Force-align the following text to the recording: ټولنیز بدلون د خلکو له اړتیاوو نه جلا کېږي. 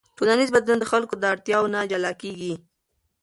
ټولنیز 0.17 0.49
بدلون 0.55 0.79
د 0.79 0.85
خلکو 0.91 1.13
له 1.21 1.27
اړتیاوو 1.33 1.71
نه 1.73 1.79
جلا 1.91 2.11
کېږي. 2.21 2.53